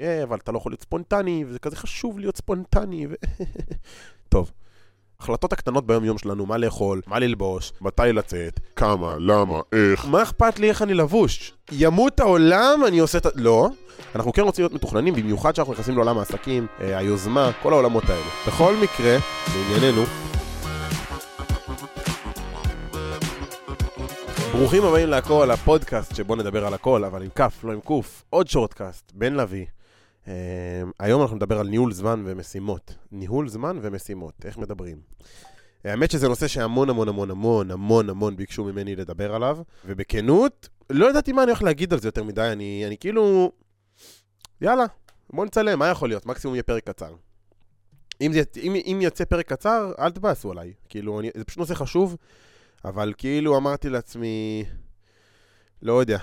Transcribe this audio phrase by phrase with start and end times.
[0.00, 3.14] אה, אבל אתה לא יכול להיות ספונטני, וזה כזה חשוב להיות ספונטני, ו...
[4.28, 4.50] טוב.
[5.20, 10.06] החלטות הקטנות ביום-יום שלנו, מה לאכול, מה ללבוש, מתי לצאת, כמה, למה, איך.
[10.06, 11.52] מה אכפת לי איך אני לבוש?
[11.72, 13.28] ימות העולם, אני עושה את ה...
[13.34, 13.68] לא.
[14.14, 18.26] אנחנו כן רוצים להיות מתוכננים, במיוחד שאנחנו נכנסים לעולם העסקים, אה, היוזמה, כל העולמות האלה.
[18.46, 19.16] בכל מקרה,
[19.54, 20.04] לענייננו,
[24.52, 28.24] ברוכים הבאים להכל, הפודקאסט שבו נדבר על הכל, אבל עם כף, לא עם קוף.
[28.30, 29.66] עוד שורטקאסט, בן לביא.
[30.28, 30.30] Uh,
[30.98, 32.94] היום אנחנו נדבר על ניהול זמן ומשימות.
[33.12, 35.00] ניהול זמן ומשימות, איך מדברים.
[35.84, 41.10] האמת שזה נושא שהמון המון המון המון המון המון ביקשו ממני לדבר עליו, ובכנות, לא
[41.10, 43.52] ידעתי מה אני הולך להגיד על זה יותר מדי, אני, אני כאילו...
[44.60, 44.84] יאללה,
[45.32, 46.26] בוא נצלם, מה יכול להיות?
[46.26, 47.14] מקסימום יהיה פרק קצר.
[48.20, 50.72] אם, זה, אם, אם יצא פרק קצר, אל תבאסו עליי.
[50.88, 52.16] כאילו, אני, זה פשוט נושא חשוב,
[52.84, 54.64] אבל כאילו אמרתי לעצמי,
[55.82, 56.18] לא יודע,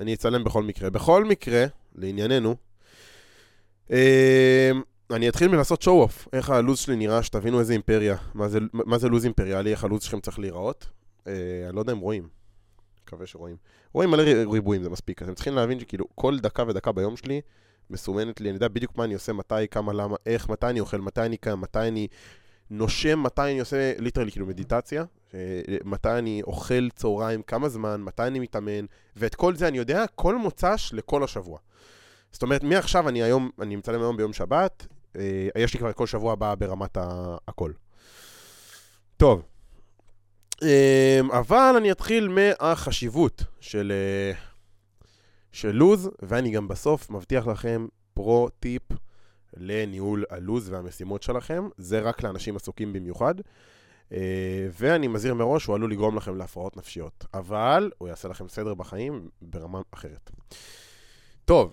[0.00, 0.90] אני אצלם בכל מקרה.
[0.90, 2.56] בכל מקרה, לענייננו,
[5.10, 9.08] אני אתחיל מלעשות אוף, איך הלו"ז שלי נראה, שתבינו איזה אימפריה, מה זה, מה זה
[9.08, 10.86] לו"ז אימפריאלי, איך הלו"ז שלכם צריך להיראות.
[11.26, 11.32] אה,
[11.68, 12.28] אני לא יודע אם רואים,
[13.04, 13.56] מקווה שרואים.
[13.92, 15.22] רואים מלא ריבועים, זה מספיק.
[15.22, 17.40] אתם צריכים להבין שכאילו כל דקה ודקה ביום שלי
[17.90, 21.00] מסומנת לי, אני יודע בדיוק מה אני עושה, מתי, כמה, למה, איך, מתי אני אוכל,
[21.00, 22.08] מתי אני קם, מתי אני
[22.70, 25.04] נושם, מתי אני עושה literally כאילו מדיטציה,
[25.34, 28.84] אה, מתי אני אוכל צהריים, כמה זמן, מתי אני מתאמן,
[29.16, 31.58] ואת כל זה אני יודע כל מוצ"ש לכל השבוע.
[32.34, 36.06] זאת אומרת, מעכשיו אני היום, אני מצלם היום ביום שבת, אה, יש לי כבר כל
[36.06, 36.98] שבוע הבא ברמת
[37.48, 37.72] הכל.
[39.16, 39.42] טוב,
[40.62, 44.38] אה, אבל אני אתחיל מהחשיבות של, אה,
[45.52, 48.82] של לוז, ואני גם בסוף מבטיח לכם פרו-טיפ
[49.56, 51.68] לניהול הלוז והמשימות שלכם.
[51.76, 53.34] זה רק לאנשים עסוקים במיוחד.
[54.72, 57.24] ואני מזהיר מראש, הוא עלול לגרום לכם להפרעות נפשיות.
[57.34, 60.30] אבל הוא יעשה לכם סדר בחיים ברמה אחרת.
[61.44, 61.72] טוב,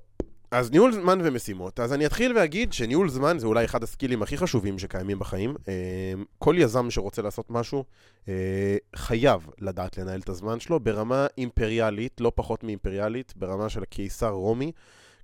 [0.51, 1.79] אז ניהול זמן ומשימות.
[1.79, 5.55] אז אני אתחיל ואגיד שניהול זמן זה אולי אחד הסקילים הכי חשובים שקיימים בחיים.
[6.39, 7.83] כל יזם שרוצה לעשות משהו
[8.95, 14.71] חייב לדעת לנהל את הזמן שלו ברמה אימפריאלית, לא פחות מאימפריאלית, ברמה של הקיסר רומי.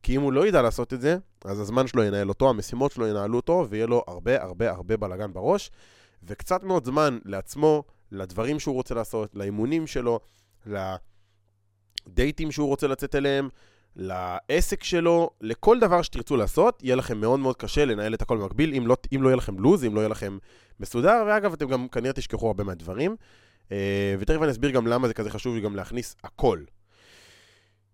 [0.03, 3.07] כי אם הוא לא ידע לעשות את זה, אז הזמן שלו ינהל אותו, המשימות שלו
[3.07, 5.71] ינהלו אותו, ויהיה לו הרבה הרבה הרבה בלאגן בראש,
[6.23, 10.19] וקצת מאוד זמן לעצמו, לדברים שהוא רוצה לעשות, לאימונים שלו,
[12.07, 13.49] לדייטים שהוא רוצה לצאת אליהם,
[13.97, 18.73] לעסק שלו, לכל דבר שתרצו לעשות, יהיה לכם מאוד מאוד קשה לנהל את הכל במקביל,
[18.73, 20.37] אם לא, אם לא יהיה לכם לו"ז, אם לא יהיה לכם
[20.79, 23.15] מסודר, ואגב, אתם גם כנראה תשכחו הרבה מהדברים.
[23.71, 26.59] אה, ותכף אני אסביר גם למה זה כזה חשוב לי גם להכניס הכל.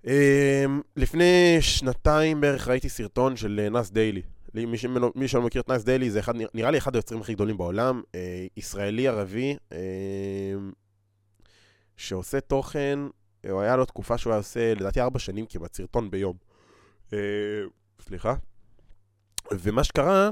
[0.07, 0.65] אה,
[0.95, 4.21] לפני שנתיים בערך ראיתי סרטון של נאס דיילי.
[4.53, 4.85] מי, ש...
[5.15, 8.01] מי שלא מכיר את נאס דיילי, זה אחד, נראה לי אחד היוצרים הכי גדולים בעולם,
[8.15, 9.57] אה, ישראלי ערבי,
[11.97, 12.99] שעושה תוכן
[13.49, 16.37] הוא היה לו תקופה שהוא היה עושה, לדעתי ארבע שנים כמעט, סרטון ביום.
[17.13, 17.17] אה,
[18.01, 18.35] סליחה.
[19.51, 20.29] ומה שקרה,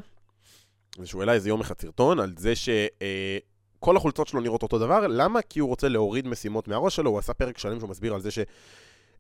[0.98, 5.08] זה שהוא העלה איזה יום אחד סרטון על זה שכל החולצות שלו נראות אותו דבר.
[5.08, 5.42] למה?
[5.42, 8.30] כי הוא רוצה להוריד משימות מהראש שלו, הוא עשה פרק שלם שהוא מסביר על זה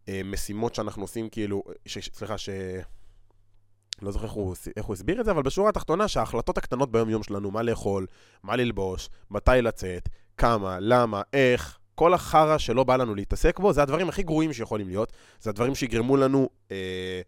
[0.07, 2.49] שמשימות שאנחנו עושים כאילו, ש, סליחה, ש...
[4.01, 7.23] לא זוכר איך הוא, איך הוא הסביר את זה, אבל בשורה התחתונה שההחלטות הקטנות ביום-יום
[7.23, 8.07] שלנו, מה לאכול,
[8.43, 13.81] מה ללבוש, מתי לצאת, כמה, למה, איך, כל החרא שלא בא לנו להתעסק בו, זה
[13.81, 15.13] הדברים הכי גרועים שיכולים להיות.
[15.41, 17.21] זה הדברים שיגרמו לנו אה,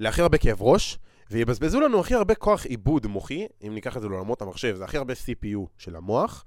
[0.00, 0.98] להכי הרבה כאב ראש,
[1.30, 4.96] ויבזבזו לנו הכי הרבה כוח עיבוד מוחי, אם ניקח את זה לעולמות המחשב, זה הכי
[4.96, 6.44] הרבה CPU של המוח.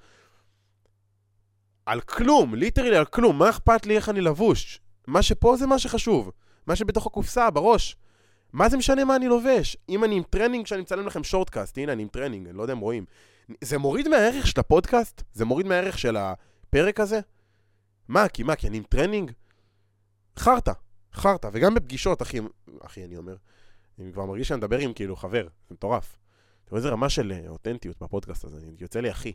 [1.86, 4.80] על כלום, literally על כלום, מה אכפת לי איך אני לבוש?
[5.08, 6.32] מה שפה זה מה שחשוב.
[6.68, 7.96] מה שבתוך הקופסה, בראש.
[8.54, 9.78] מה זה משנה מה אני לובש?
[9.90, 12.74] אם אני עם טרנינג, כשאני מצלם לכם שורטקאסט, הנה אני עם טרנינג, אני לא יודע
[12.74, 13.06] אם רואים.
[13.62, 15.24] זה מוריד מהערך של הפודקאסט?
[15.34, 17.20] זה מוריד מהערך של הפרק הזה?
[18.08, 19.32] מה, כי מה, כי אני עם טרנינג?
[20.40, 20.72] חרטא,
[21.14, 22.40] חרטא, וגם בפגישות, אחי,
[22.82, 23.36] אחי, אני אומר,
[24.00, 26.16] אני כבר מרגיש שאני מדבר עם כאילו חבר, זה מטורף.
[26.74, 29.34] רואה איזה רמה של אה, אותנטיות בפודקאסט הזה, יוצא לי אחי.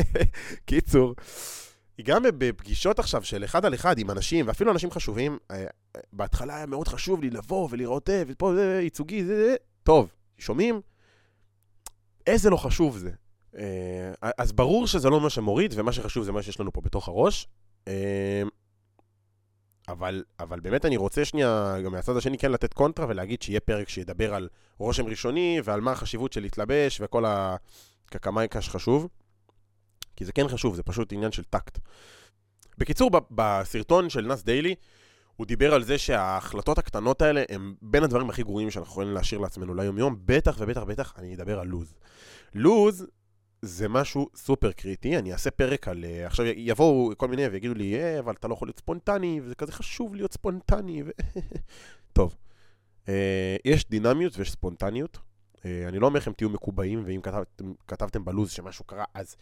[0.66, 1.14] קיצור,
[2.02, 5.56] גם בפגישות עכשיו של אחד על אחד עם אנשים, ואפילו אנשים חשובים, אה,
[5.96, 10.80] אה, בהתחלה היה מאוד חשוב לי לבוא ולראות, ופה זה ייצוגי, זה, זה, טוב, שומעים?
[12.26, 13.10] איזה לא חשוב זה.
[14.38, 17.46] אז ברור שזה לא מה שמוריד, ומה שחשוב זה מה שיש לנו פה בתוך הראש,
[19.88, 23.88] אבל, אבל באמת אני רוצה שנייה, גם מהצד השני כן לתת קונטרה ולהגיד שיהיה פרק
[23.88, 24.48] שידבר על
[24.78, 29.08] רושם ראשוני ועל מה החשיבות של להתלבש וכל הקקמייקה שחשוב.
[30.16, 31.78] כי זה כן חשוב, זה פשוט עניין של טקט.
[32.78, 34.74] בקיצור, בסרטון של נאס דיילי,
[35.36, 39.40] הוא דיבר על זה שההחלטות הקטנות האלה הם בין הדברים הכי גרועים שאנחנו יכולים להשאיר
[39.40, 41.94] לעצמנו ליום-יום, בטח ובטח ובטח אני אדבר על לוז.
[42.54, 43.06] לוז
[43.62, 46.04] זה משהו סופר קריטי, אני אעשה פרק על...
[46.04, 49.54] אה, עכשיו יבואו כל מיני ויגידו לי, אה, אבל אתה לא יכול להיות ספונטני, וזה
[49.54, 51.02] כזה חשוב להיות ספונטני.
[51.02, 51.10] ו...
[52.12, 52.36] טוב,
[53.08, 55.18] אה, יש דינמיות ויש ספונטניות.
[55.64, 59.36] אה, אני לא אומר לכם תהיו מקובעים, ואם כתבתם, כתבתם בלוז שמשהו קרה, אז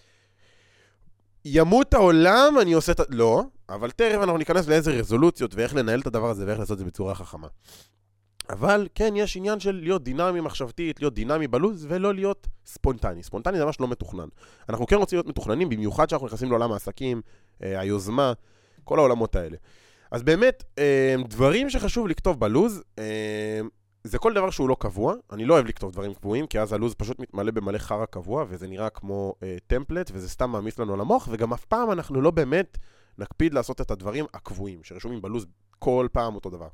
[1.44, 3.02] ימות העולם, אני עושה את ה...
[3.08, 6.78] לא, אבל תכף אנחנו ניכנס לאיזה רזולוציות ואיך לנהל את הדבר הזה ואיך לעשות את
[6.78, 7.49] זה בצורה חכמה.
[8.52, 13.23] אבל כן, יש עניין של להיות דינמי מחשבתית, להיות דינמי בלוז, ולא להיות ספונטני.
[13.23, 14.29] ספונטני זה ממש לא מתוכנן.
[14.69, 17.23] אנחנו כן רוצים להיות מתוכננים, במיוחד כשאנחנו נכנסים לעולם העסקים,
[17.62, 18.32] אה, היוזמה,
[18.85, 19.56] כל העולמות האלה.
[20.11, 23.61] אז באמת, אה, דברים שחשוב לכתוב בלוז, אה,
[24.05, 25.14] זה כל דבר שהוא לא קבוע.
[25.32, 28.69] אני לא אוהב לכתוב דברים קבועים, כי אז הלוז פשוט מתמלא במלא חרא קבוע, וזה
[28.69, 29.35] נראה כמו
[29.67, 32.79] טמפלט, וזה סתם מעמיס לנו על המוח, וגם אף פעם אנחנו לא באמת
[33.19, 35.46] נקפיד לעשות את הדברים הקבועים, שרשומים בלוז
[35.79, 36.69] כל פעם אותו דבר.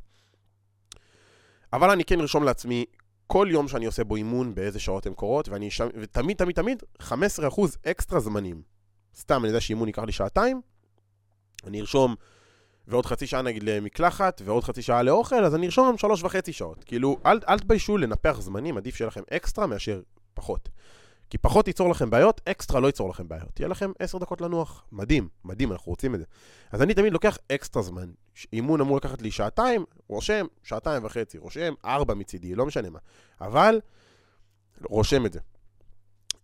[1.72, 2.84] אבל אני כן ארשום לעצמי
[3.26, 6.82] כל יום שאני עושה בו אימון, באיזה שעות הן קורות, ואני שם, ותמיד, תמיד, תמיד,
[7.02, 7.10] 15%
[7.86, 8.62] אקסטרה זמנים.
[9.14, 10.60] סתם, אני יודע שאימון ייקח לי שעתיים,
[11.64, 12.14] אני ארשום
[12.86, 16.84] ועוד חצי שעה נגיד למקלחת, ועוד חצי שעה לאוכל, אז אני ארשום שלוש וחצי שעות.
[16.84, 20.00] כאילו, אל, אל תביישו לנפח זמנים, עדיף שיהיה לכם אקסטרה מאשר
[20.34, 20.68] פחות.
[21.30, 23.60] כי פחות ייצור לכם בעיות, אקסטרה לא ייצור לכם בעיות.
[23.60, 24.84] יהיה לכם עשר דקות לנוח.
[24.92, 26.24] מדהים, מדהים, אנחנו רוצים את זה.
[26.72, 28.10] אז אני תמיד לוקח אקסטרה זמן.
[28.52, 32.98] אימון אמור לקחת לי שעתיים, רושם, שעתיים וחצי, רושם, ארבע מצידי, לא משנה מה.
[33.40, 33.80] אבל,
[34.84, 35.40] רושם את זה.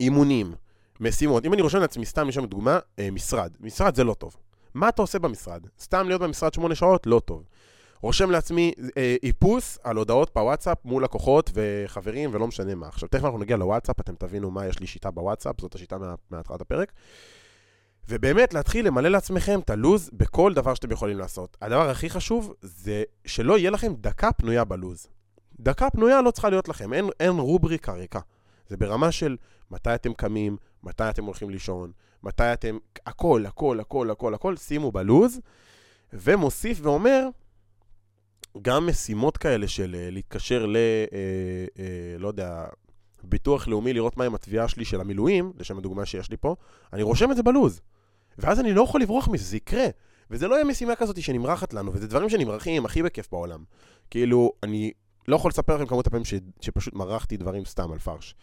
[0.00, 0.54] אימונים,
[1.00, 1.44] משימות.
[1.44, 3.56] אם אני רושם לעצמי, סתם לשם דוגמה, אה, משרד.
[3.60, 4.36] משרד זה לא טוב.
[4.74, 5.66] מה אתה עושה במשרד?
[5.80, 7.06] סתם להיות במשרד שמונה שעות?
[7.06, 7.44] לא טוב.
[8.02, 12.88] רושם לעצמי אה, איפוס על הודעות בוואטסאפ מול לקוחות וחברים ולא משנה מה.
[12.88, 16.14] עכשיו, תכף אנחנו נגיע לוואטסאפ, אתם תבינו מה יש לי שיטה בוואטסאפ, זאת השיטה מה,
[16.30, 16.92] מהתחלת הפרק.
[18.08, 21.56] ובאמת להתחיל למלא לעצמכם את הלוז בכל דבר שאתם יכולים לעשות.
[21.60, 25.06] הדבר הכי חשוב זה שלא יהיה לכם דקה פנויה בלוז.
[25.60, 28.20] דקה פנויה לא צריכה להיות לכם, אין, אין רובריקה ריקה.
[28.68, 29.36] זה ברמה של
[29.70, 32.78] מתי אתם קמים, מתי אתם הולכים לישון, מתי אתם...
[33.06, 35.40] הכל, הכל, הכל, הכל, הכל, שימו בלוז,
[36.12, 37.28] ומוסיף ואומר,
[38.62, 40.76] גם משימות כאלה של uh, להתקשר ל...
[40.76, 41.80] uh, uh,
[42.18, 42.64] לא יודע,
[43.24, 46.56] ביטוח לאומי, לראות מה עם התביעה שלי של המילואים, לשם הדוגמה שיש לי פה,
[46.92, 47.80] אני רושם את זה בלוז.
[48.38, 49.86] ואז אני לא יכול לברוח מזה, זה יקרה.
[50.30, 53.64] וזה לא יהיה משימה כזאת שנמרחת לנו, וזה דברים שנמרחים הכי בכיף בעולם.
[54.10, 54.92] כאילו, אני
[55.28, 56.34] לא יכול לספר לכם כמות הפעמים ש...
[56.60, 58.34] שפשוט מרחתי דברים סתם על פרש.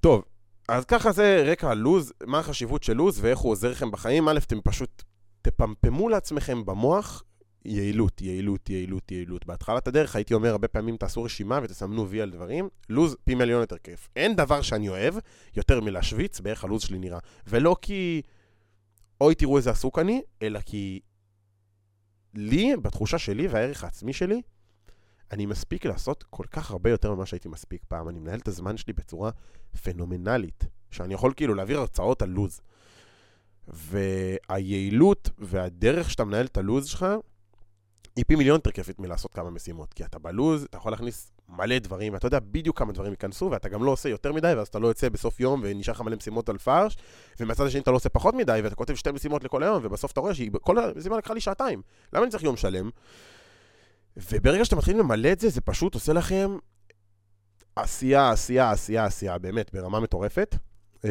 [0.00, 0.22] טוב,
[0.68, 4.28] אז ככה זה רקע הלוז, מה החשיבות של לוז ואיך הוא עוזר לכם בחיים.
[4.28, 5.02] א', אתם פשוט
[5.42, 7.22] תפמפמו לעצמכם במוח
[7.66, 9.46] יעילות, יעילות, יעילות, יעילות.
[9.46, 13.60] בהתחלת הדרך הייתי אומר הרבה פעמים תעשו רשימה ותסמנו וי על דברים, לוז פי מיליון
[13.60, 14.08] יותר כיף.
[14.16, 15.14] אין דבר שאני אוהב
[15.56, 17.18] יותר מלהשוויץ באיך הלוז שלי נראה.
[17.46, 18.22] ולא כי
[19.20, 21.00] אוי תראו איזה עסוק אני, אלא כי
[22.34, 24.42] לי, בתחושה שלי והערך העצמי שלי,
[25.32, 28.08] אני מספיק לעשות כל כך הרבה יותר ממה שהייתי מספיק פעם.
[28.08, 29.30] אני מנהל את הזמן שלי בצורה
[29.82, 32.60] פנומנלית, שאני יכול כאילו להעביר הרצאות על לוז.
[33.68, 37.06] והיעילות והדרך שאתה מנהל את הלוז שלך,
[38.16, 39.94] היא פי מיליון יותר כיפית מלעשות כמה משימות.
[39.94, 43.68] כי אתה בלוז, אתה יכול להכניס מלא דברים, ואתה יודע בדיוק כמה דברים ייכנסו, ואתה
[43.68, 46.48] גם לא עושה יותר מדי, ואז אתה לא יוצא בסוף יום ונשאר לך מלא משימות
[46.48, 46.96] על פרש,
[47.40, 50.20] ומצד השני אתה לא עושה פחות מדי, ואתה כותב שתי משימות לכל היום, ובסוף אתה
[50.20, 51.82] רואה שכל המשימה לקחה לי שעתיים.
[52.12, 52.90] למה אני צריך יום שלם?
[54.16, 56.56] וברגע שאתם מתחילים למלא את זה, זה פשוט עושה לכם
[57.76, 60.56] עשייה, עשייה, עשייה, עשייה, באמת, ברמה מטורפת.
[61.04, 61.10] אה,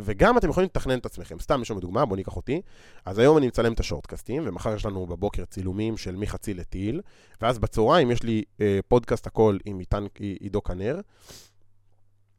[0.00, 1.38] וגם אתם יכולים לתכנן את עצמכם.
[1.38, 2.62] סתם, יש לנו דוגמה, בואו ניקח אותי.
[3.04, 7.00] אז היום אני מצלם את השורטקאסטים, ומחר יש לנו בבוקר צילומים של מחצי לטיל,
[7.40, 9.80] ואז בצהריים יש לי אה, פודקאסט הכל עם
[10.40, 11.00] עידו כנר,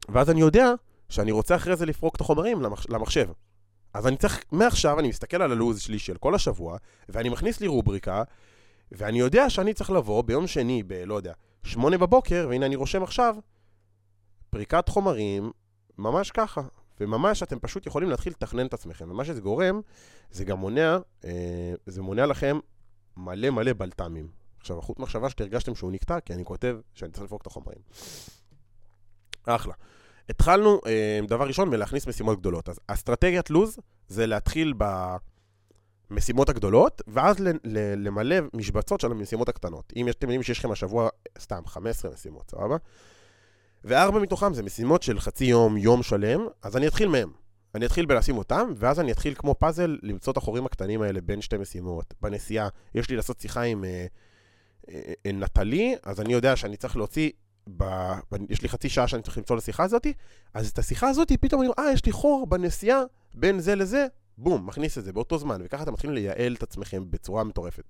[0.08, 0.72] ואז אני יודע
[1.08, 3.28] שאני רוצה אחרי זה לפרוק את החומרים למח, למחשב.
[3.94, 6.76] אז אני צריך, מעכשיו אני מסתכל על הלו"ז שלי של כל השבוע,
[7.08, 8.22] ואני מכניס לי רובריקה,
[8.92, 10.92] ואני יודע שאני צריך לבוא ביום שני, ב...
[10.92, 13.36] לא יודע, שמונה בבוקר, והנה אני רושם עכשיו,
[14.50, 15.50] פריקת חומרים,
[16.00, 16.60] ממש ככה.
[17.00, 19.10] וממש אתם פשוט יכולים להתחיל לתכנן את עצמכם.
[19.10, 19.80] ומה שזה גורם,
[20.30, 22.58] זה גם מונע, אה, זה מונע לכם
[23.16, 24.28] מלא מלא בלת"מים.
[24.60, 27.78] עכשיו, החוט מחשבה שתרגשתם שהוא נקטע, כי אני כותב שאני צריך לפרוק את החומרים.
[29.46, 29.74] אחלה.
[30.28, 32.68] התחלנו, אה, דבר ראשון, מלהכניס משימות גדולות.
[32.68, 33.78] אז אסטרטגיית לוז
[34.08, 34.84] זה להתחיל ב...
[36.10, 37.36] המשימות הגדולות, ואז
[37.96, 39.92] למלא משבצות של המשימות הקטנות.
[39.96, 42.76] אם אתם יודעים שיש לכם השבוע, סתם, 15 משימות, סבבה?
[43.84, 47.32] וארבע מתוכם זה משימות של חצי יום, יום שלם, אז אני אתחיל מהם.
[47.74, 51.40] אני אתחיל בלשים אותם, ואז אני אתחיל כמו פאזל למצוא את החורים הקטנים האלה בין
[51.40, 52.14] שתי משימות.
[52.22, 54.06] בנסיעה, יש לי לעשות שיחה עם אה,
[54.88, 57.30] אה, אה, נטלי, אז אני יודע שאני צריך להוציא,
[57.76, 57.84] ב,
[58.32, 60.06] ב, יש לי חצי שעה שאני צריך למצוא לשיחה הזאת,
[60.54, 63.02] אז את השיחה הזאת, פתאום אני אומר, אה, יש לי חור בנסיעה
[63.34, 64.06] בין זה לזה,
[64.38, 67.84] בום, מכניס את זה באותו זמן, וככה אתם מתחילים לייעל את עצמכם בצורה מטורפת.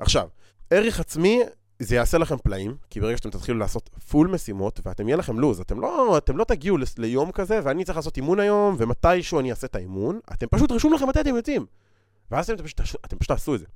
[0.00, 0.28] עכשיו,
[0.70, 1.40] ערך עצמי,
[1.82, 5.60] זה יעשה לכם פלאים, כי ברגע שאתם תתחילו לעשות פול משימות, ואתם יהיה לכם לוז,
[5.60, 9.66] אתם לא, אתם לא תגיעו ליום כזה, ואני צריך לעשות אימון היום, ומתישהו אני אעשה
[9.66, 11.66] את האימון, אתם פשוט רשום לכם מתי אתם יוצאים.
[12.30, 13.66] ואז אתם פשוט, אתם פשוט תעשו את זה.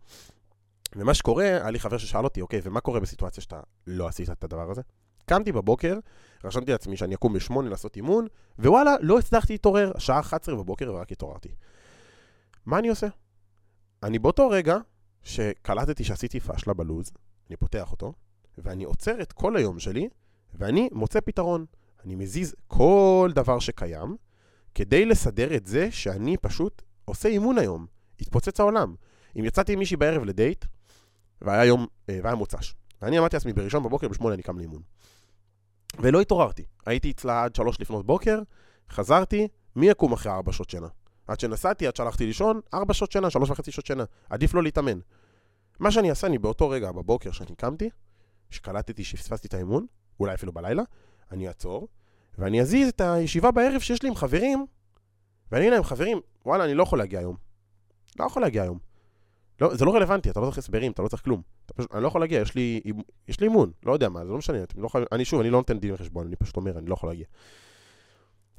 [0.96, 4.44] ומה שקורה, היה לי חבר ששאל אותי, אוקיי, ומה קורה בסיטואציה שאתה לא עשית את
[4.44, 4.82] הדבר הזה?
[5.26, 5.99] קמתי בבוקר,
[6.44, 8.26] רשמתי לעצמי שאני אקום בשמונה לעשות אימון,
[8.58, 11.49] ווואלה, לא הצלחתי להתעורר, השעה 11 בבוקר ורק התעוררתי.
[12.66, 13.06] מה אני עושה?
[14.02, 14.78] אני באותו רגע
[15.23, 17.12] שקלטתי שעשיתי פאשלה בלוז,
[17.48, 18.12] אני פותח אותו,
[18.58, 20.08] ואני עוצר את כל היום שלי,
[20.54, 21.64] ואני מוצא פתרון.
[22.04, 24.16] אני מזיז כל דבר שקיים,
[24.74, 27.86] כדי לסדר את זה שאני פשוט עושה אימון היום.
[28.20, 28.94] התפוצץ העולם.
[29.38, 30.64] אם יצאתי עם מישהי בערב לדייט,
[31.42, 34.82] והיה יום, אה, והיה מוצ"ש, ואני אמרתי לעצמי, בראשון בבוקר, בשמונה אני קם לאימון.
[35.98, 36.64] ולא התעוררתי.
[36.86, 38.38] הייתי אצלה עד שלוש לפנות בוקר,
[38.90, 40.88] חזרתי, מי יקום אחרי ארבע שעות שינה?
[41.26, 44.04] עד שנסעתי, עד שהלכתי לישון, ארבע שעות שינה, שלוש וחצי שעות שינה.
[44.30, 44.98] עדיף לא להתאמן.
[45.78, 47.90] מה שאני אעשה, אני באותו רגע, בבוקר שאני קמתי,
[48.50, 49.87] שקלטתי שפספסתי את האימון,
[50.21, 50.83] אולי אפילו בלילה,
[51.31, 51.88] אני אעצור,
[52.38, 54.66] ואני אזיז את הישיבה בערב שיש לי עם חברים,
[55.52, 57.37] ואני אגיד להם, חברים, וואלה, אני לא יכול להגיע היום.
[58.19, 58.78] לא יכול להגיע היום.
[59.61, 61.43] לא, זה לא רלוונטי, אתה לא צריך הסברים, אתה לא צריך כלום.
[61.76, 62.81] פשוט, אני לא יכול להגיע, יש לי,
[63.28, 65.59] יש לי אימון, לא יודע מה, זה לא משנה, לא יכול, אני שוב, אני לא
[65.59, 67.26] נותן דין וחשבון, אני פשוט אומר, אני לא יכול להגיע.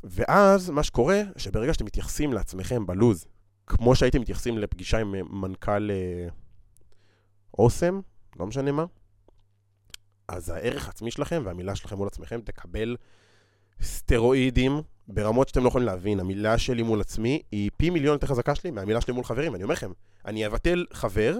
[0.03, 3.25] ואז מה שקורה, שברגע שאתם מתייחסים לעצמכם בלוז,
[3.67, 6.27] כמו שהייתם מתייחסים לפגישה עם אה, מנכ"ל אה,
[7.59, 7.99] אוסם,
[8.39, 8.85] לא משנה מה,
[10.27, 12.95] אז הערך העצמי שלכם והמילה שלכם מול עצמכם תקבל
[13.81, 16.19] סטרואידים ברמות שאתם לא יכולים להבין.
[16.19, 19.55] המילה שלי מול עצמי היא פי מיליון יותר חזקה שלי מהמילה שלי מול חברים.
[19.55, 19.91] אני אומר לכם,
[20.25, 21.37] אני אבטל חבר.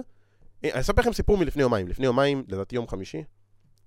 [0.64, 1.88] אה, אני אספר לכם סיפור מלפני יומיים.
[1.88, 3.24] לפני יומיים, לדעתי יום חמישי,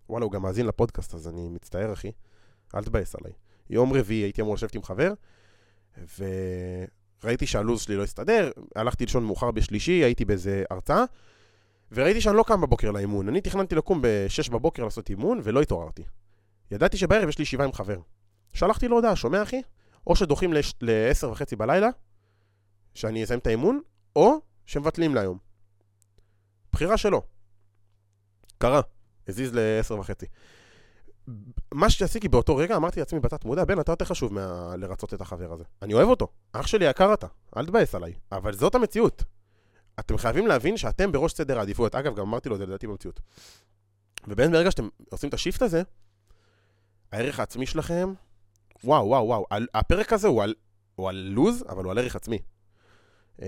[0.09, 2.11] וואלה, הוא גם מאזין לפודקאסט, אז אני מצטער, אחי.
[2.75, 3.31] אל תבאס עליי.
[3.69, 5.13] יום רביעי הייתי אמור לשבת עם חבר,
[6.19, 11.03] וראיתי שהלו"ז שלי לא הסתדר, הלכתי לישון מאוחר בשלישי, הייתי באיזה הרצאה,
[11.91, 13.27] וראיתי שאני לא קם בבוקר לאימון.
[13.27, 16.03] אני תכננתי לקום ב-6 בבוקר לעשות אימון, ולא התעוררתי.
[16.71, 17.99] ידעתי שבערב יש לי ישיבה עם חבר.
[18.53, 19.61] שלחתי לו הודעה, שומע אחי?
[20.07, 21.87] או שדוחים ל-10 וחצי בלילה,
[22.93, 23.81] שאני אסיים את האימון,
[24.15, 25.37] או שמבטלים להיום.
[26.73, 27.21] בחירה שלו.
[28.57, 28.81] קרה,
[29.27, 30.25] הזיז ל-10 וחצי.
[31.71, 34.73] מה שעשיתי באותו רגע, אמרתי לעצמי בתת מודע, בן, אתה יותר חשוב מה...
[34.77, 35.63] לרצות את החבר הזה.
[35.81, 36.27] אני אוהב אותו.
[36.53, 37.27] אח שלי יקר אתה,
[37.57, 38.13] אל תבאס עליי.
[38.31, 39.23] אבל זאת המציאות.
[39.99, 41.95] אתם חייבים להבין שאתם בראש סדר העדיפויות.
[41.95, 43.19] אגב, גם אמרתי לו את זה לדעתי במציאות.
[44.27, 45.81] ובין ברגע שאתם עושים את השיפט הזה,
[47.11, 48.13] הערך העצמי שלכם,
[48.83, 49.45] וואו, וואו, וואו.
[49.73, 50.53] הפרק הזה הוא על,
[50.95, 52.39] הוא על לוז, אבל הוא על ערך עצמי.
[53.41, 53.45] אמ,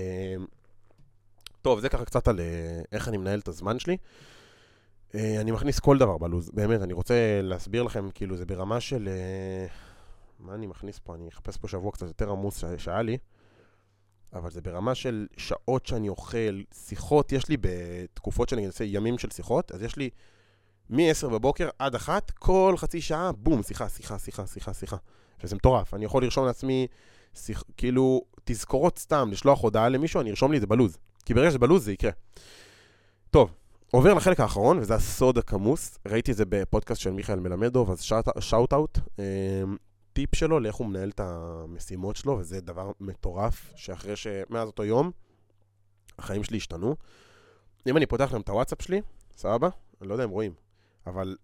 [1.62, 3.98] טוב, זה ככה קצת על אה, איך אני מנהל את הזמן שלי.
[5.16, 9.08] אה, אני מכניס כל דבר בלוז, באמת, אני רוצה להסביר לכם, כאילו, זה ברמה של...
[9.08, 9.68] אה,
[10.40, 11.16] מה אני מכניס פה?
[11.16, 13.18] אני אחפש פה שבוע קצת יותר עמוס שהיה לי,
[14.34, 19.30] אבל זה ברמה של שעות שאני אוכל, שיחות, יש לי בתקופות שאני עושה ימים של
[19.30, 20.10] שיחות, אז יש לי
[20.90, 24.98] מ-10 בבוקר עד 1, כל חצי שעה, בום, שיחה, שיחה, שיחה, שיחה, שיחה.
[25.44, 26.88] וזה מטורף, אני יכול לרשום לעצמי,
[27.34, 30.98] שיח, כאילו, תזכורות סתם, לשלוח הודעה למישהו, אני ארשום לי את זה בלוז.
[31.26, 32.12] כי ברגע שזה בלוז זה יקרה.
[33.30, 33.54] טוב,
[33.92, 35.98] עובר לחלק האחרון, וזה הסוד הכמוס.
[36.08, 38.02] ראיתי את זה בפודקאסט של מיכאל מלמדוב, אז
[38.40, 38.74] שאוט
[40.12, 40.18] אאוט.
[40.18, 44.28] אמ, טיפ שלו לאיך הוא מנהל את המשימות שלו, וזה דבר מטורף, שאחרי ש...
[44.50, 45.12] מאז אותו יום,
[46.20, 46.96] החיים שלי השתנו.
[47.88, 49.02] אם אני פותח להם את הוואטסאפ שלי,
[49.38, 49.70] סבבה?
[50.02, 50.54] אני לא יודע אם רואים,
[51.08, 51.38] אבל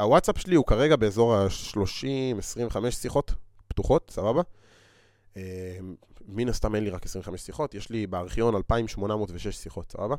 [0.00, 3.34] הוואטסאפ שלי הוא כרגע באזור ה-30-25 שיחות
[3.68, 4.42] פתוחות, סבבה?
[5.36, 5.42] אמ,
[6.28, 10.16] מן הסתם אין לי רק 25 שיחות, יש לי בארכיון 2,806 שיחות, סבבה?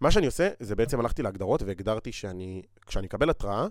[0.00, 3.66] מה שאני עושה, זה בעצם הלכתי להגדרות והגדרתי שאני, כשאני אקבל התראה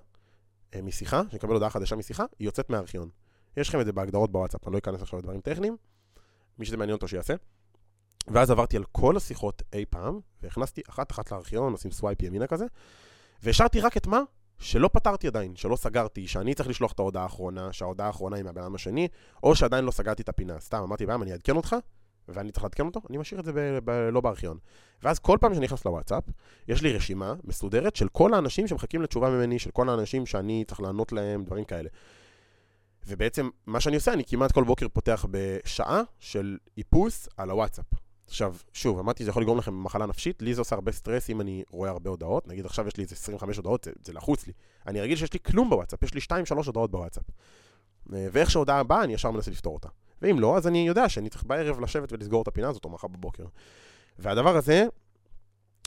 [0.76, 3.10] אה, משיחה, כשאני אקבל הודעה חדשה משיחה, היא יוצאת מהארכיון.
[3.58, 5.78] יש לכם את זה בהגדרות בוואטסאפ, אני לא אכנס עכשיו לדברים טכניים,
[6.60, 7.34] מי שזה מעניין אותו שיעשה.
[8.28, 12.66] ואז עברתי על כל השיחות אי פעם, והכנסתי אחת-אחת לארכיון, עושים swipe ימינה כזה,
[13.44, 14.22] והשארתי רק את מה
[14.60, 18.62] שלא פתרתי עדיין, שלא סגרתי, שאני צריך לשלוח את ההודעה האחרונה, שההודעה האחרונה היא מהבן
[18.62, 19.08] אדם השני,
[19.44, 20.60] או שעדיין לא סגרתי את הפינה.
[20.60, 21.76] סתם, אמרתי, בעם, אני אעדכן אותך,
[22.28, 24.58] ואני צריך לעדכן אותו, אני משאיר את זה ב- ב- לא בארכיון.
[25.04, 26.24] ואז כל פעם שאני נכנס לוואטסאפ,
[26.68, 30.82] יש לי רשימה מסודרת של כל האנשים שמחכים לתשובה ממני, של כל האנשים שאני צריך
[30.82, 31.90] לענות להם, דברים כאלה.
[33.08, 37.86] ובעצם, מה שאני עושה, אני כמעט כל בוקר פותח בשעה של איפוס על הוואטסאפ.
[38.28, 41.42] עכשיו, שוב, אמרתי, זה יכול לגרום לכם מחלה נפשית, לי זה עושה הרבה סטרס אם
[41.42, 44.54] אני רואה הרבה הודעות, נגיד עכשיו יש לי איזה 25 הודעות, זה, זה לחוץ לי.
[44.88, 47.24] אני רגיל שיש לי כלום בוואטסאפ, יש לי 2-3 הודעות בוואטסאפ.
[48.14, 49.90] אה, ואיך שההודעה באה, אני ישר מנסה לפתור אותה.
[50.22, 53.08] ואם לא, אז אני יודע שאני צריך בערב לשבת ולסגור את הפינה הזאת או מחר
[53.08, 53.46] בבוקר.
[54.20, 54.86] והדבר הזה,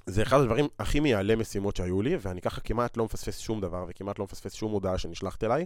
[0.07, 3.85] זה אחד הדברים הכי מייעלי משימות שהיו לי, ואני ככה כמעט לא מפספס שום דבר,
[3.89, 5.65] וכמעט לא מפספס שום הודעה שנשלחת אליי,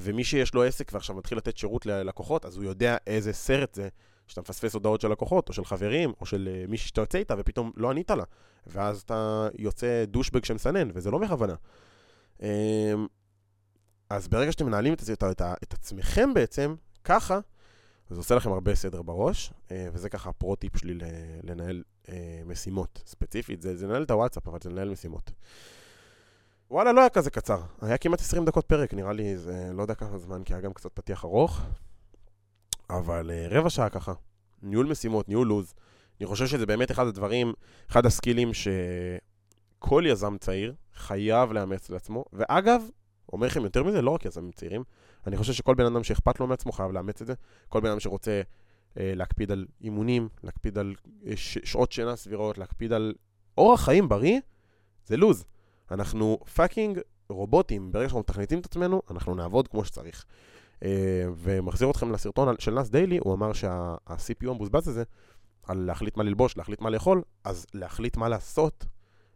[0.00, 3.88] ומי שיש לו עסק ועכשיו מתחיל לתת שירות ללקוחות, אז הוא יודע איזה סרט זה
[4.26, 7.34] שאתה מפספס הודעות של לקוחות, או של חברים, או של uh, מישהי שאתה יוצא איתה,
[7.38, 8.24] ופתאום לא ענית לה,
[8.66, 11.54] ואז אתה יוצא דושבג שמסנן, וזה לא בכוונה.
[12.38, 12.42] Um,
[14.10, 17.40] אז ברגע שאתם מנהלים את, את, את, את עצמכם בעצם, ככה,
[18.12, 20.94] וזה עושה לכם הרבה סדר בראש, אה, וזה ככה הפרו-טיפ שלי
[21.42, 23.62] לנהל אה, משימות ספציפית.
[23.62, 25.30] זה, זה לנהל את הוואטסאפ, אבל זה לנהל משימות.
[26.70, 27.60] וואלה, לא היה כזה קצר.
[27.80, 30.72] היה כמעט 20 דקות פרק, נראה לי, זה לא יודע כמה זמן, כי היה גם
[30.72, 31.60] קצת פתיח ארוך.
[32.90, 34.12] אבל אה, רבע שעה ככה.
[34.62, 35.74] ניהול משימות, ניהול לוז.
[36.20, 37.52] אני חושב שזה באמת אחד הדברים,
[37.90, 42.24] אחד הסקילים שכל יזם צעיר חייב לאמץ לעצמו.
[42.32, 42.82] ואגב,
[43.32, 44.84] אומר לכם יותר מזה, לא רק יזמים צעירים,
[45.26, 47.34] אני חושב שכל בן אדם שאכפת לו מעצמו חייב לאמץ את זה.
[47.68, 48.42] כל בן אדם שרוצה
[48.98, 50.94] אה, להקפיד על אימונים, להקפיד על
[51.26, 53.14] אה, ש- שעות שינה סבירות, להקפיד על
[53.58, 54.40] אורח חיים בריא,
[55.06, 55.44] זה לוז.
[55.90, 60.24] אנחנו fucking רובוטים, ברגע שאנחנו מתכנתים את עצמנו, אנחנו נעבוד כמו שצריך.
[60.84, 65.02] אה, ומחזיר אתכם לסרטון של Nas Daily, הוא אמר שה-CPU המבוזבז הזה,
[65.62, 68.86] על להחליט מה ללבוש, להחליט מה לאכול, אז להחליט מה לעשות,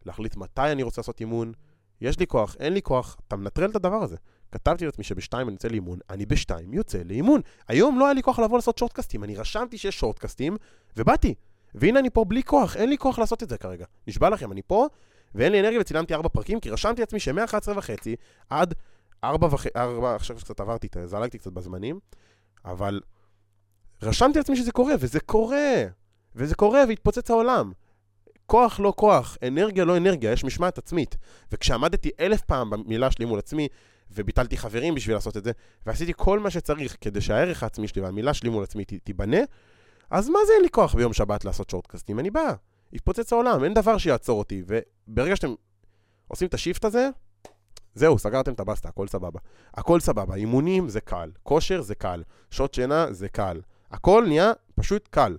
[0.05, 1.53] להחליט מתי אני רוצה לעשות אימון,
[2.01, 4.15] יש לי כוח, אין לי כוח, אתה מנטרל את הדבר הזה.
[4.51, 7.41] כתבתי לעצמי שבשתיים אני יוצא לאימון, אני בשתיים יוצא לאימון.
[7.67, 10.57] היום לא היה לי כוח לבוא לעשות שורטקאסטים, אני רשמתי שיש שורטקאסטים,
[10.97, 11.33] ובאתי.
[11.75, 13.85] והנה אני פה בלי כוח, אין לי כוח לעשות את זה כרגע.
[14.07, 14.87] נשבע לכם, אני פה,
[15.35, 18.15] ואין לי אנרגיה וצילמתי ארבע פרקים, כי רשמתי לעצמי שמ-11 וחצי
[18.49, 18.73] עד
[19.23, 21.99] ארבע וחצי, ארבע, עכשיו שקצת עברתי, זלגתי קצת בזמנים,
[22.65, 23.01] אבל
[24.01, 25.83] רשמתי לעצמי שזה קורה, וזה קורה.
[26.35, 27.71] וזה קורה, והתפוצץ העולם.
[28.47, 31.17] כוח לא כוח, אנרגיה לא אנרגיה, יש משמעת עצמית.
[31.51, 33.67] וכשעמדתי אלף פעם במילה שלי מול עצמי,
[34.11, 35.51] וביטלתי חברים בשביל לעשות את זה,
[35.85, 39.37] ועשיתי כל מה שצריך כדי שהערך העצמי שלי והמילה שלי מול עצמי תיבנה,
[40.09, 42.19] אז מה זה אין לי כוח ביום שבת לעשות שורטקאסטים?
[42.19, 42.53] אני בא,
[42.93, 45.53] יתפוצץ העולם, אין דבר שיעצור אותי, וברגע שאתם
[46.27, 47.09] עושים את השיפט הזה,
[47.95, 49.39] זהו, סגרתם את הבסטה, הכל סבבה.
[49.73, 53.61] הכל סבבה, אימונים זה קל, כושר זה קל, שעות שינה זה קל.
[53.91, 55.37] הכל נהיה פשוט קל.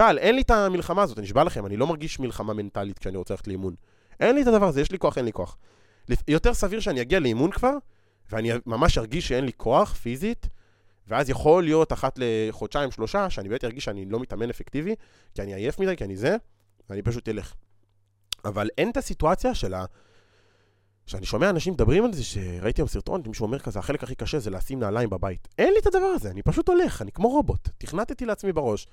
[0.00, 3.16] קל, אין לי את המלחמה הזאת, אני נשבע לכם, אני לא מרגיש מלחמה מנטלית כשאני
[3.16, 3.74] רוצה ללכת לאימון.
[4.20, 5.56] אין לי את הדבר הזה, יש לי כוח, אין לי כוח.
[6.28, 7.72] יותר סביר שאני אגיע לאימון כבר,
[8.30, 10.48] ואני ממש ארגיש שאין לי כוח פיזית,
[11.08, 14.94] ואז יכול להיות אחת לחודשיים, שלושה, שאני באמת ארגיש שאני לא מתאמן אפקטיבי,
[15.34, 16.36] כי אני עייף מדי, כי אני זה,
[16.90, 17.54] ואני פשוט אלך.
[18.44, 19.84] אבל אין את הסיטואציה של ה...
[21.06, 24.38] שאני שומע אנשים מדברים על זה, שראיתי היום סרטון, מישהו אומר כזה, החלק הכי קשה
[24.38, 25.48] זה לשים נעליים בבית.
[25.58, 27.68] אין לי את הדבר הזה, אני פשוט הולך, אני כמו רובוט.
[27.78, 28.86] תכנתתי לעצמי בראש.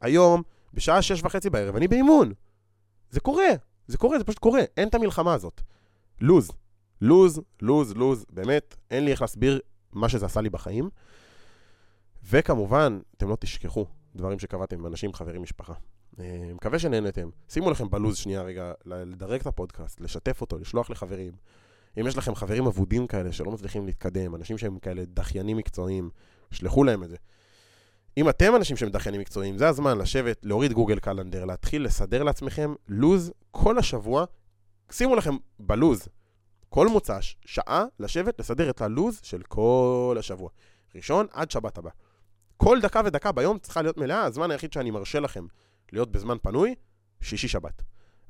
[0.00, 0.42] היום,
[0.74, 2.32] בשעה שש וחצי בערב, אני באימון.
[3.10, 3.48] זה קורה,
[3.86, 5.60] זה קורה, זה פשוט קורה, אין את המלחמה הזאת.
[6.20, 6.50] לוז,
[7.00, 9.60] לוז, לוז, לוז, באמת, אין לי איך להסביר
[9.92, 10.90] מה שזה עשה לי בחיים.
[12.24, 15.74] וכמובן, אתם לא תשכחו דברים שקבעתם עם אנשים, חברים, משפחה.
[16.20, 17.28] אה, מקווה שנהנתם.
[17.48, 21.32] שימו לכם בלוז שנייה רגע, לדרג את הפודקאסט, לשתף אותו, לשלוח לחברים.
[22.00, 26.10] אם יש לכם חברים אבודים כאלה שלא מצליחים להתקדם, אנשים שהם כאלה דחיינים מקצועיים,
[26.50, 27.16] שלחו להם את זה.
[28.16, 32.74] אם אתם אנשים שהם דחיינים מקצועיים, זה הזמן לשבת, להוריד גוגל קלנדר, להתחיל לסדר לעצמכם
[32.88, 34.24] לוז כל השבוע.
[34.90, 36.08] שימו לכם בלוז,
[36.68, 40.48] כל מוצ"ש, שעה לשבת, לסדר את הלוז של כל השבוע.
[40.94, 41.90] ראשון עד שבת הבא.
[42.56, 45.46] כל דקה ודקה ביום צריכה להיות מלאה, הזמן היחיד שאני מרשה לכם
[45.92, 46.74] להיות בזמן פנוי,
[47.20, 47.82] שישי שבת.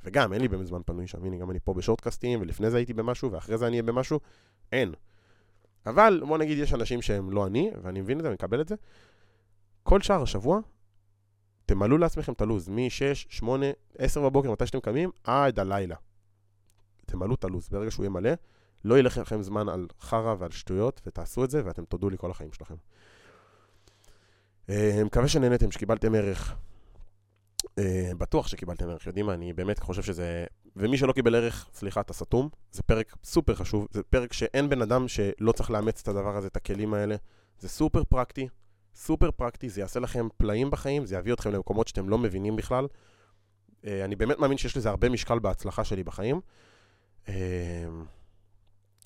[0.04, 2.92] וגם, אין לי באמת זמן פנוי שם, הנה, גם אני פה בשורטקאסטים, ולפני זה הייתי
[2.92, 4.20] במשהו, ואחרי זה אני אהיה במשהו,
[4.72, 4.92] אין.
[5.86, 8.68] אבל, בוא נגיד, יש אנשים שהם לא אני, ואני מבין את זה, אני מקבל את
[8.68, 8.74] זה.
[9.82, 10.60] כל שער השבוע,
[11.66, 13.66] תמלאו לעצמכם את הלו"ז, מ-6, 8,
[13.98, 15.96] 10 בבוקר, מתי שאתם קמים, עד הלילה.
[17.06, 18.30] תמלאו את הלו"ז, ברגע שהוא יהיה מלא,
[18.84, 22.30] לא ילך לכם זמן על חרא ועל שטויות, ותעשו את זה, ואתם תודו לי כל
[22.30, 22.74] החיים שלכם.
[24.68, 26.54] אה, מקווה שנהנתם, שקיבלתם ערך.
[27.60, 30.44] Uh, בטוח שקיבלתם ערך, יודעים מה, אני באמת חושב שזה...
[30.76, 32.48] ומי שלא קיבל ערך, סליחה, אתה סתום.
[32.72, 36.46] זה פרק סופר חשוב, זה פרק שאין בן אדם שלא צריך לאמץ את הדבר הזה,
[36.46, 37.16] את הכלים האלה.
[37.58, 38.48] זה סופר פרקטי,
[39.00, 42.86] סופר פרקטי, זה יעשה לכם פלאים בחיים, זה יביא אתכם למקומות שאתם לא מבינים בכלל.
[42.86, 46.40] Uh, אני באמת מאמין שיש לזה הרבה משקל בהצלחה שלי בחיים.
[47.26, 47.30] Uh,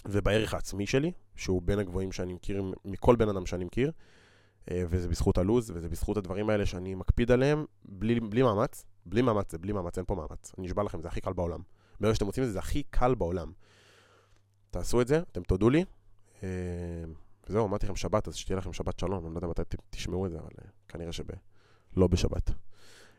[0.06, 3.92] ובערך העצמי שלי, שהוא בין הגבוהים שאני מכיר מכל בן אדם שאני מכיר.
[4.70, 8.84] אה, וזה בזכות הלוז, וזה בזכות הדברים האלה שאני מקפיד עליהם בלי, בלי מאמץ.
[9.06, 10.52] בלי מאמץ, זה בלי מאמץ, אין פה מאמץ.
[10.58, 11.60] אני נשבע לכם, זה הכי קל בעולם.
[12.00, 13.52] ברגע שאתם מוצאים את זה, זה הכי קל בעולם.
[14.70, 15.84] תעשו את זה, אתם תודו לי.
[17.44, 19.26] אה, וזהו, אמרתי לכם שבת, אז שתהיה לכם שבת שלום.
[19.26, 22.50] אני לא יודע מתי תשמעו את זה, אבל אה, כנראה שלא בשבת.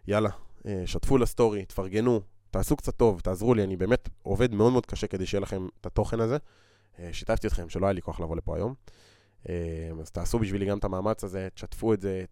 [0.07, 0.29] יאללה,
[0.85, 5.25] שתפו לסטורי, תפרגנו, תעשו קצת טוב, תעזרו לי, אני באמת עובד מאוד מאוד קשה כדי
[5.25, 6.37] שיהיה לכם את התוכן הזה.
[7.11, 8.73] שיתפתי אתכם שלא היה לי כוח לבוא לפה היום.
[10.01, 12.25] אז תעשו בשבילי גם את המאמץ הזה, תשתפו את זה,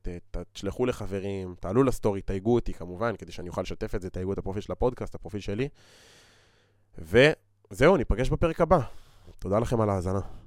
[0.54, 4.38] תשלחו לחברים, תעלו לסטורי, תייגו אותי כמובן, כדי שאני אוכל לשתף את זה, תייגו את
[4.38, 5.70] הפרופיל של הפודקאסט, הפרופיל שלי.
[6.98, 8.80] וזהו, ניפגש בפרק הבא.
[9.40, 10.43] תודה לכם על ההאזנה.